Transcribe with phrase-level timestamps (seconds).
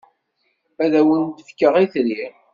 [0.83, 2.23] Ad awen-d-fkeɣ itri.